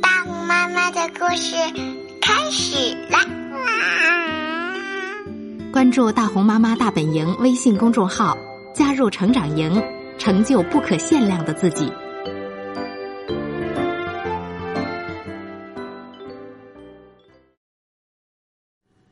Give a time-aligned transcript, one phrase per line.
[0.00, 1.56] 大红妈妈的故事
[2.20, 3.18] 开始了。
[5.72, 8.36] 关注大红妈妈大本营微信公众号，
[8.74, 9.82] 加入成长营，
[10.18, 11.92] 成就不可限量的自己。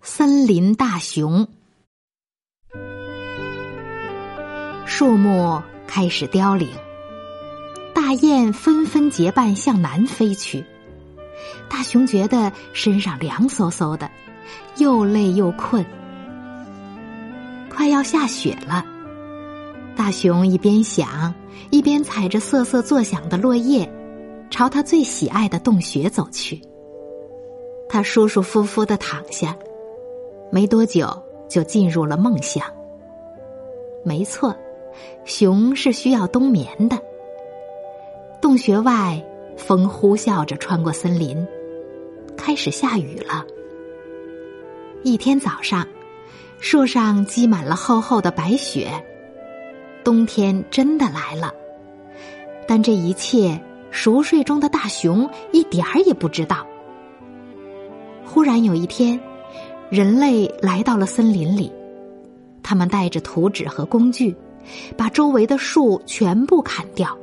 [0.02, 1.48] 森林大熊，
[4.86, 6.68] 树木开始凋零。
[8.12, 10.62] 大雁纷纷结伴向南飞去，
[11.70, 14.10] 大熊觉得身上凉飕飕的，
[14.76, 15.82] 又累又困。
[17.70, 18.84] 快要下雪了，
[19.96, 21.32] 大熊一边想，
[21.70, 23.90] 一边踩着瑟瑟作响的落叶，
[24.50, 26.60] 朝他最喜爱的洞穴走去。
[27.88, 29.56] 他舒舒服服的躺下，
[30.50, 31.08] 没多久
[31.48, 32.62] 就进入了梦乡。
[34.04, 34.54] 没错，
[35.24, 36.98] 熊是需要冬眠的。
[38.42, 39.24] 洞穴外，
[39.56, 41.46] 风呼啸着穿过森林，
[42.36, 43.46] 开始下雨了。
[45.04, 45.86] 一天早上，
[46.58, 48.90] 树上积满了厚厚的白雪，
[50.02, 51.54] 冬天真的来了。
[52.66, 53.62] 但这一切，
[53.92, 56.66] 熟睡中的大熊一点儿也不知道。
[58.24, 59.20] 忽然有一天，
[59.88, 61.70] 人类来到了森林里，
[62.60, 64.34] 他们带着图纸和工具，
[64.96, 67.16] 把周围的树全部砍掉。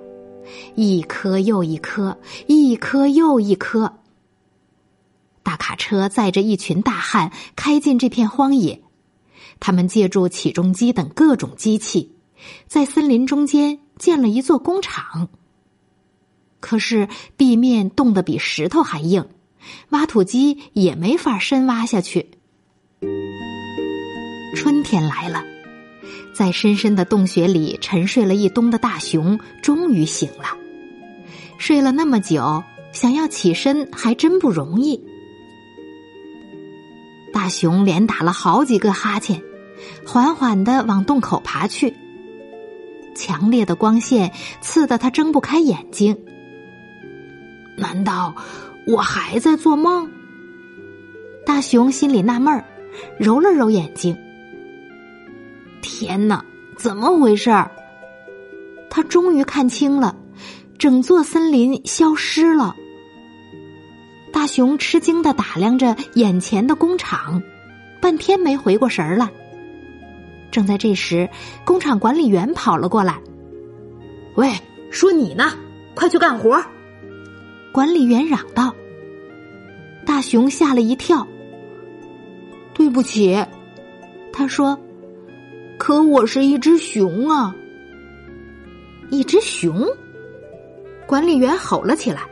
[0.75, 4.00] 一颗又一颗，一颗又一颗。
[5.44, 8.81] 大卡车载着一群大汉开进这片荒野，
[9.59, 12.16] 他们借助起重机等各种机器，
[12.67, 15.30] 在森林中间建了一座工厂。
[16.59, 19.27] 可是地面冻得比石头还硬，
[19.89, 22.31] 挖土机也没法深挖下去。
[24.55, 25.58] 春天来了。
[26.33, 30.57] 在深深的洞穴里沉睡了一冬的大熊终于醒了。
[31.57, 35.03] 睡了那么久，想要起身还真不容易。
[37.33, 39.42] 大熊连打了好几个哈欠，
[40.05, 41.93] 缓缓的往洞口爬去。
[43.15, 44.31] 强烈的光线
[44.61, 46.17] 刺得他睁不开眼睛。
[47.77, 48.36] 难道
[48.87, 50.09] 我还在做梦？
[51.45, 52.64] 大熊心里纳闷儿，
[53.17, 54.17] 揉了揉眼睛。
[55.99, 56.45] 天哪，
[56.77, 57.70] 怎么回事儿？
[58.89, 60.15] 他终于看清了，
[60.77, 62.73] 整座森林消失了。
[64.32, 67.43] 大熊吃惊的打量着眼前的工厂，
[67.99, 69.30] 半天没回过神儿来。
[70.52, 71.30] 正在这时，
[71.65, 73.20] 工厂管理员跑了过来
[74.36, 74.54] ：“喂，
[74.92, 75.52] 说你呢，
[75.95, 76.64] 快去干活！”
[77.73, 78.73] 管理员嚷道。
[80.05, 81.27] 大熊吓了一跳
[82.73, 83.45] ：“对不起。”
[84.31, 84.80] 他说。
[85.89, 87.55] 可我是一只熊啊！
[89.10, 89.88] 一只熊，
[91.08, 92.30] 管理员吼了起来：“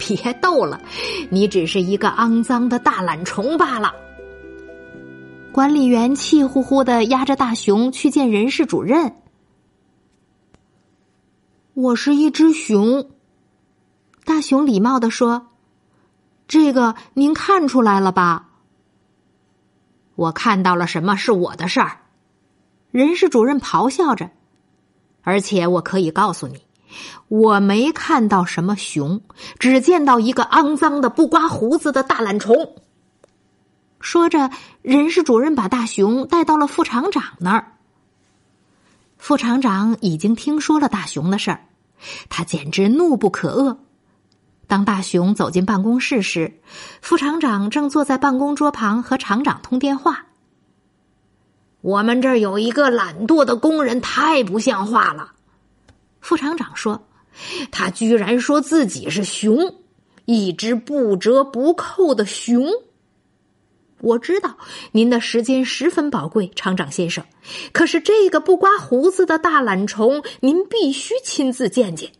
[0.00, 0.80] 别逗了，
[1.28, 3.94] 你只是一个肮脏的大懒虫罢了。”
[5.52, 9.14] 管理员气呼呼的押着大熊去见人事主任。
[11.74, 13.10] 我是一只熊，
[14.24, 15.48] 大熊礼貌的说
[16.48, 18.48] ：“这个您看出来了吧？”
[20.16, 21.99] 我看到了什么是我的事儿。
[22.90, 24.30] 人事主任咆哮着，
[25.22, 26.62] 而且我可以告诉你，
[27.28, 29.20] 我没看到什么熊，
[29.58, 32.74] 只见到一个肮脏的不刮胡子的大懒虫。
[34.00, 34.50] 说着，
[34.82, 37.72] 人事主任把大熊带到了副厂长那儿。
[39.18, 41.66] 副厂长已经听说了大熊的事儿，
[42.28, 43.76] 他简直怒不可遏。
[44.66, 46.60] 当大熊走进办公室时，
[47.02, 50.26] 副厂长正坐在办公桌旁和厂长通电话。
[51.80, 55.32] 我们这儿有一个懒惰的工人，太不像话了。
[56.20, 57.06] 副厂长说
[57.72, 59.76] ：“他居然说自己是熊，
[60.26, 62.68] 一只不折不扣的熊。”
[64.02, 64.56] 我知道
[64.92, 67.24] 您的时间十分宝贵，厂长先生。
[67.72, 72.12] 可是这个不刮胡子的大懒虫，您必须亲自见见。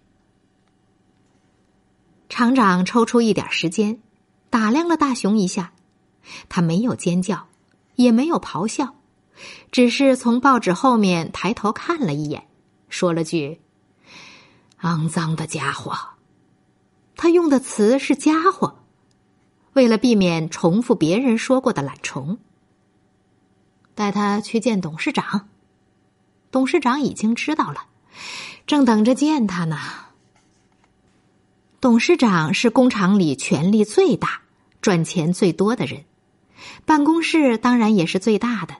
[2.29, 4.01] 厂长抽出一点时间，
[4.49, 5.73] 打量了大熊一下，
[6.49, 7.49] 他没有尖叫，
[7.97, 8.95] 也没有咆哮。
[9.71, 12.47] 只是从报纸后面抬头看了一眼，
[12.89, 13.61] 说了句
[14.83, 15.97] ：“肮脏的家伙。”
[17.17, 18.79] 他用的词是“家伙”，
[19.75, 22.39] 为了避免重复别人说过的懒虫。
[23.95, 25.49] 带他去见董事长。
[26.51, 27.87] 董事长已经知道了，
[28.67, 29.79] 正等着见他呢。
[31.81, 34.43] 董事长是工厂里权力最大、
[34.81, 36.05] 赚钱最多的人，
[36.85, 38.77] 办公室当然也是最大的。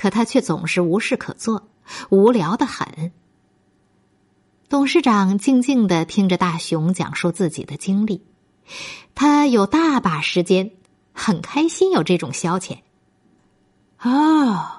[0.00, 1.68] 可他却总是无事可做，
[2.08, 3.12] 无聊的很。
[4.66, 8.22] 董事长静静的听着大熊讲述自己的经历，
[9.14, 10.70] 他有大把时间，
[11.12, 12.78] 很开心有这种消遣。
[14.00, 14.70] 哦，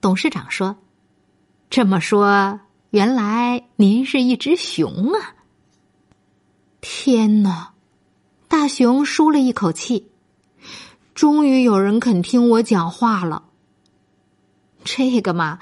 [0.00, 0.74] 董事长说
[1.70, 2.58] ：“这么说，
[2.90, 5.36] 原来您是一只熊啊！”
[6.82, 7.74] 天哪，
[8.48, 10.10] 大熊舒了一口气，
[11.14, 13.44] 终于有人肯听我讲话了。
[14.90, 15.58] 这个嘛，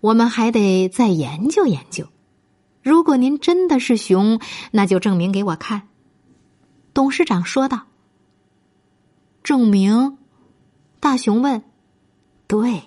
[0.00, 2.06] 我们还得再研究研究。
[2.80, 4.40] 如果您真的是熊，
[4.70, 5.88] 那就证明给我看。”
[6.94, 7.86] 董事长说道。
[9.42, 10.18] “证明？”
[11.00, 11.64] 大熊问。
[12.46, 12.84] “对。”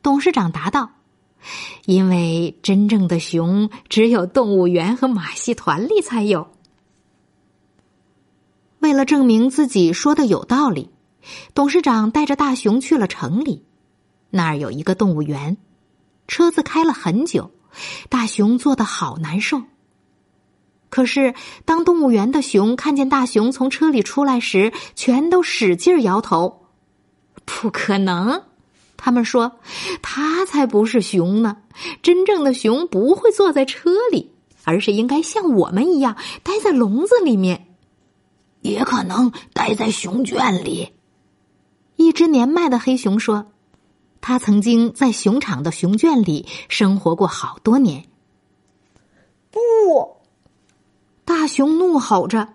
[0.00, 0.92] 董事长答道
[1.86, 6.52] ，“因为真正的熊只有动物园和马戏团里才有。”
[8.78, 10.90] 为了证明自己说的有道理，
[11.52, 13.64] 董事长带着大熊去了城里。
[14.30, 15.56] 那儿有一个动物园，
[16.26, 17.50] 车子开了很久。
[18.08, 19.62] 大熊坐的好难受。
[20.88, 21.34] 可是，
[21.64, 26.66] 当动物园的熊看见大熊从车里出来时，全都使劲摇头。
[27.44, 28.42] 不可能，
[28.96, 29.60] 他们说，
[30.02, 31.58] 他才不是熊呢！
[32.02, 34.32] 真正的熊不会坐在车里，
[34.64, 37.68] 而是应该像我们一样待在笼子里面，
[38.62, 40.92] 也可能待在熊圈里。
[41.94, 43.52] 一只年迈的黑熊说。
[44.20, 48.04] 他曾经在熊场的熊圈里生活过好多年。
[49.50, 49.58] 不，
[51.24, 52.54] 大熊怒吼着：“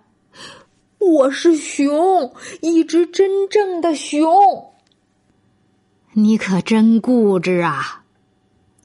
[1.00, 4.74] 我是熊，一只真正的熊。”
[6.14, 8.04] 你可真固执啊！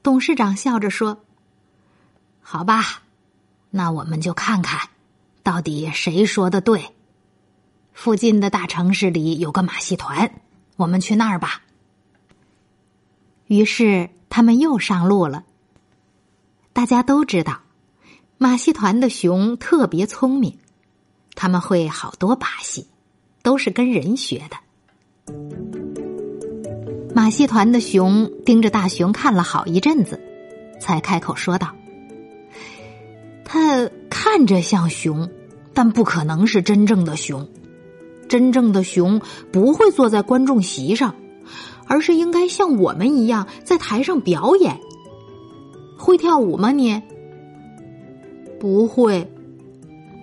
[0.03, 1.23] 董事长笑着说
[2.41, 3.03] ：“好吧，
[3.69, 4.89] 那我们就看看，
[5.43, 6.83] 到底谁说的对。
[7.93, 10.29] 附近的大城市里有个马戏团，
[10.75, 11.61] 我们去那儿吧。”
[13.51, 15.43] 于是他们又上路了。
[16.71, 17.59] 大家都知道，
[18.37, 20.57] 马戏团的熊特别聪明，
[21.35, 22.87] 他们会好多把戏，
[23.43, 25.35] 都是跟人学的。
[27.13, 30.21] 马戏团的熊盯着大熊看了好一阵子，
[30.79, 31.75] 才开口说道
[33.43, 35.29] ：“他看着像熊，
[35.73, 37.49] 但不可能是真正的熊。
[38.29, 39.21] 真正的熊
[39.51, 41.15] 不会坐在观众席上。”
[41.87, 44.79] 而是应该像我们一样在台上表演。
[45.97, 46.71] 会跳舞吗？
[46.71, 47.01] 你
[48.59, 49.31] 不会。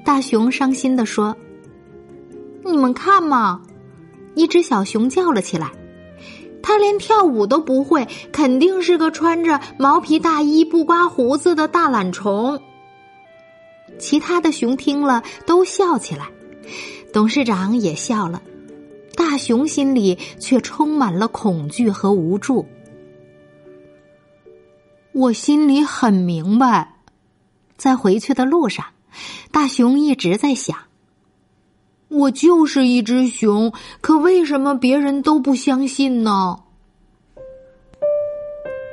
[0.05, 1.37] 大熊伤心的说
[2.65, 3.63] ：“你们看嘛！”
[4.35, 5.71] 一只小熊叫了起来
[6.63, 12.61] ：“他连跳舞都不会，肯定是个穿着毛皮大衣、不刮胡子的大懒虫。”
[13.99, 16.29] 其他的熊听了都笑起来，
[17.13, 18.43] 董事长也笑了。
[19.19, 22.65] 大熊心里却充满了恐惧和无助。
[25.13, 27.01] 我心里很明白，
[27.77, 28.87] 在回去的路上，
[29.51, 30.79] 大熊一直在想：
[32.07, 36.61] 我就是一只熊，可为什么别人都不相信呢？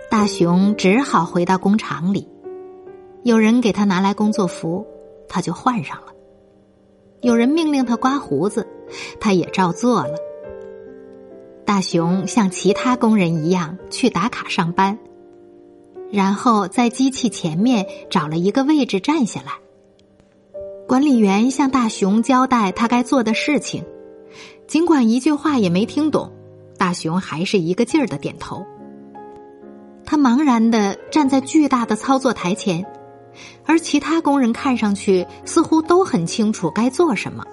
[0.10, 2.28] 大熊只好回到工厂里，
[3.22, 4.84] 有人给他拿来工作服，
[5.30, 6.08] 他就换上了。
[7.22, 8.68] 有人命令他刮胡子。
[9.20, 10.16] 他也照做了。
[11.66, 15.00] 大熊像其他工人一样去打卡上班，
[16.12, 19.54] 然后在机器前面找了一个位置站下来。
[20.88, 23.84] 管理员向大熊交代他该做的事情，
[24.68, 26.32] 尽管一句话也没听懂，
[26.78, 28.64] 大熊还是一个劲儿的点头。
[30.06, 32.86] 他茫然的站在巨大的操作台前，
[33.66, 37.44] 而其他工人看上去似乎都很清楚该做什么。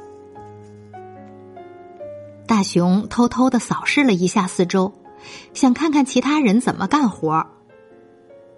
[2.53, 4.93] 大熊偷偷的扫视了一下四周，
[5.55, 7.47] 想看看其他人怎么干活。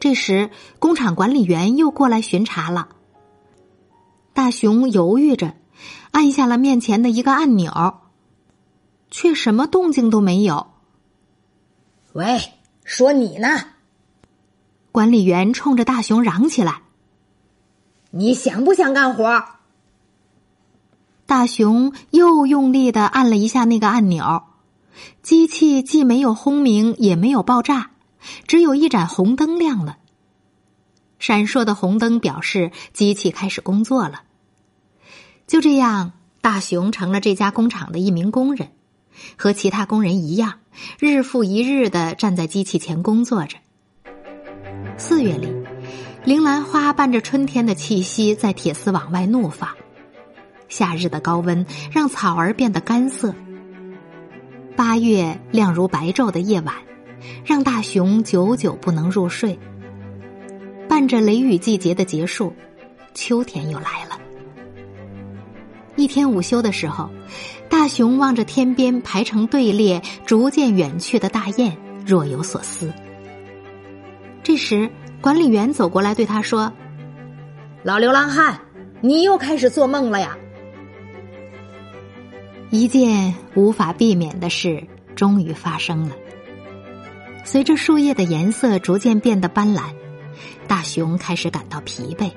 [0.00, 2.88] 这时，工厂管理员又过来巡查了。
[4.32, 5.54] 大熊犹豫着，
[6.10, 8.00] 按下了面前的一个按钮，
[9.12, 10.72] 却什么动静都没有。
[12.14, 12.40] 喂，
[12.82, 13.46] 说你呢？
[14.90, 16.82] 管理员冲着大熊嚷起来
[18.10, 19.44] ：“你想不想干活？”
[21.26, 24.44] 大熊又用力的按了一下那个按钮，
[25.22, 27.90] 机器既没有轰鸣，也没有爆炸，
[28.46, 29.96] 只有一盏红灯亮了。
[31.18, 34.22] 闪烁的红灯表示机器开始工作了。
[35.46, 36.12] 就这样，
[36.42, 38.68] 大熊成了这家工厂的一名工人，
[39.36, 40.60] 和其他工人一样，
[40.98, 43.56] 日复一日的站在机器前工作着。
[44.98, 45.48] 四月里，
[46.24, 49.70] 铃兰花伴着春天的气息在铁丝网外怒放。
[50.68, 53.34] 夏日的高温让草儿变得干涩。
[54.76, 56.74] 八月亮如白昼的夜晚，
[57.44, 59.58] 让大熊久久不能入睡。
[60.88, 62.52] 伴着雷雨季节的结束，
[63.14, 64.18] 秋天又来了。
[65.96, 67.08] 一天午休的时候，
[67.68, 72.92] 大熊望着天边排成队列、逐渐远去的大雁，若有所思。
[74.42, 74.90] 这时，
[75.20, 76.72] 管理员走过来对他说
[77.84, 78.60] ：“老流浪汉，
[79.00, 80.36] 你又开始做梦了呀！”
[82.74, 84.82] 一件无法避免的事
[85.14, 86.16] 终于发生了。
[87.44, 89.92] 随着树叶的颜色逐渐变得斑斓，
[90.66, 92.32] 大熊开始感到疲惫。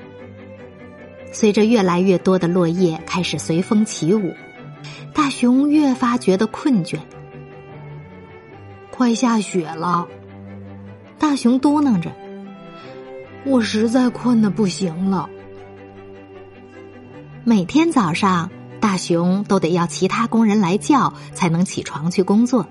[1.33, 4.31] 随着越来越多的落叶开始随风起舞，
[5.11, 6.99] 大熊越发觉得困倦。
[8.91, 10.07] 快下雪了，
[11.17, 12.11] 大熊嘟囔着
[13.43, 15.27] ：“我实在困得不行了。”
[17.43, 22.67] 每天早上，大熊都得要其他工人来叫才能起床去工作。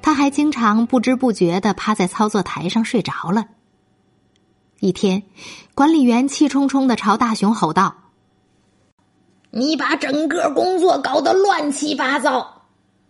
[0.00, 3.46] 他还经常不知不觉的趴在操作台上睡着了。
[4.80, 5.22] 一天，
[5.74, 7.94] 管理员气冲冲的朝大熊吼道
[9.50, 12.62] ：“你把整个工作搞得乱七八糟，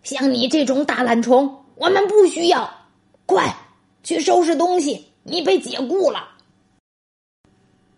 [0.03, 2.71] 像你这种大懒虫，我们不需要。
[3.25, 3.57] 快
[4.03, 6.29] 去收拾东西，你被解雇了。”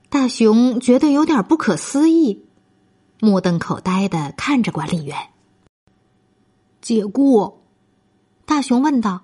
[0.09, 2.45] 大熊觉得有点不可思议，
[3.25, 5.17] 目瞪口呆的看着管理员。
[6.81, 7.63] 解雇。
[8.47, 9.23] 大熊问道：“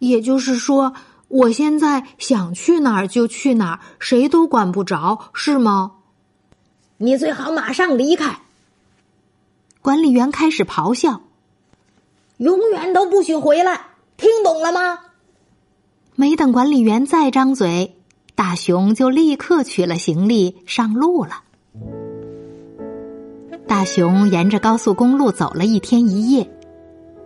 [0.00, 0.94] 也就是说，
[1.28, 5.92] 我现在想去哪儿就去哪儿，谁都管不着，是吗？”
[6.96, 8.40] 你最好马上离开。
[9.82, 11.20] 管理员开始咆哮
[12.38, 13.88] ：“永远都不许回来！
[14.16, 14.98] 听懂了吗？”
[16.16, 17.98] 没等管理员再张嘴，
[18.34, 21.42] 大熊就立刻取了行李上路了。
[23.72, 26.46] 大熊沿着高速公路走了一天一夜。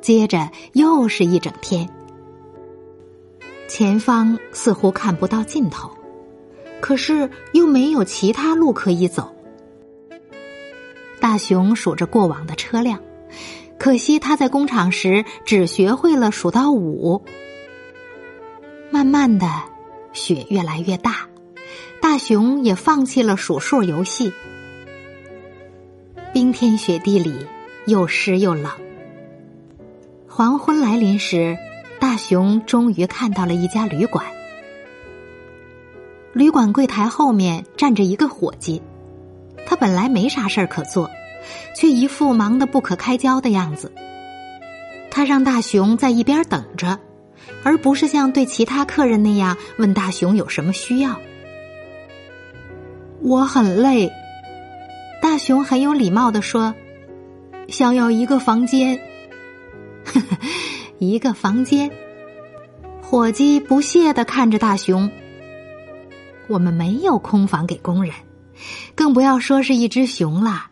[0.01, 1.91] 接着又是一整天，
[3.67, 5.91] 前方似乎看不到尽头，
[6.81, 9.35] 可是又没有其他路可以走。
[11.19, 13.01] 大熊数着过往的车辆，
[13.77, 17.25] 可惜他在工厂时只学会了数到五。
[18.89, 19.49] 慢慢的，
[20.13, 21.29] 雪越来越大，
[22.01, 24.33] 大熊也放弃了数数游戏。
[26.37, 27.47] 冰天雪地里，
[27.87, 28.71] 又湿又冷。
[30.29, 31.57] 黄昏来临时，
[31.99, 34.23] 大熊终于看到了一家旅馆。
[36.35, 38.83] 旅馆柜台后面站着一个伙计，
[39.65, 41.11] 他本来没啥事儿可做，
[41.75, 43.91] 却一副忙得不可开交的样子。
[45.11, 47.01] 他让大熊在一边等着，
[47.65, 51.19] 而不是像对其他客人那样问大熊有什么需要。
[53.23, 54.13] 我很累，
[55.37, 56.75] 大熊很有礼貌的说
[57.69, 58.99] ：“想要一个房间。”
[60.03, 60.39] 呵呵，
[60.99, 61.91] 一个房间。
[63.03, 65.11] 伙计不屑的看着大熊。
[66.49, 68.15] 我们没有空房给工人，
[68.95, 70.71] 更不要说是一只熊了。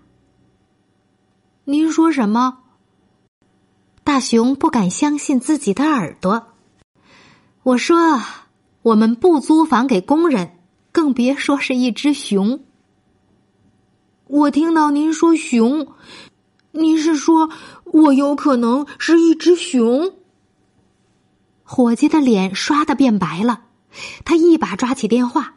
[1.64, 2.60] 您说什么？
[4.02, 6.54] 大熊不敢相信自己的耳朵。
[7.64, 8.18] 我说，
[8.80, 10.52] 我们不租房给工人，
[10.90, 12.60] 更别说是一只熊。
[14.34, 15.86] 我听到您说熊。
[16.72, 17.50] 您是说，
[17.84, 20.12] 我有可能是一只熊？
[21.62, 23.60] 伙计的脸刷的变白了，
[24.24, 25.54] 他一把抓起电话，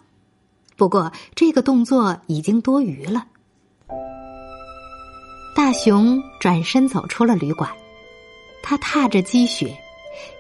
[0.75, 3.25] 不过这个动作已经多余了。
[5.55, 7.72] 大熊转身走出了旅馆，
[8.62, 9.75] 他踏着积雪，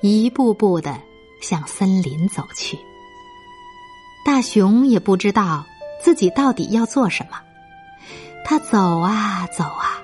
[0.01, 1.01] 一步步的
[1.41, 2.77] 向森林走去。
[4.23, 5.65] 大熊也不知道
[6.03, 7.39] 自己到底要做什么，
[8.49, 10.01] 他走啊走啊。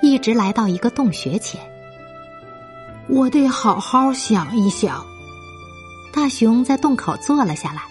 [0.00, 1.60] 一直来到一个洞穴前，
[3.08, 5.04] 我得好好想一想。
[6.10, 7.82] 大熊在洞口坐了下来。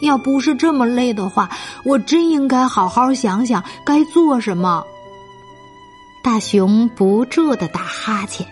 [0.00, 1.50] 要不是这么累的话，
[1.84, 4.82] 我真应该好好想想该做什么。
[6.22, 8.46] 大熊不住的打哈欠，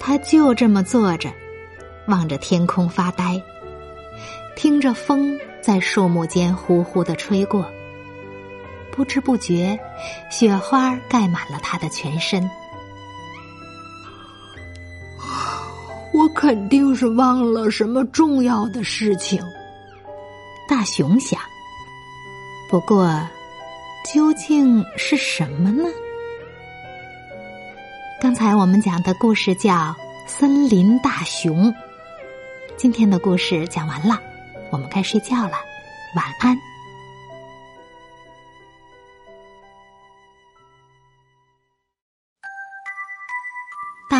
[0.00, 1.30] 他就这么坐着，
[2.08, 3.40] 望着天空发呆，
[4.56, 7.64] 听着风在树木间呼呼的吹过。
[8.98, 9.78] 不知不觉，
[10.28, 12.42] 雪花盖满了他的全身。
[16.12, 19.40] 我肯定是忘了什么重要的事情。
[20.68, 21.40] 大熊想。
[22.68, 23.24] 不过，
[24.12, 25.84] 究竟是什么呢？
[28.20, 29.74] 刚才我们讲的故事叫
[30.26, 31.72] 《森林大熊》。
[32.76, 34.20] 今天的故事讲完了，
[34.70, 35.52] 我们该睡觉了。
[36.16, 36.67] 晚安。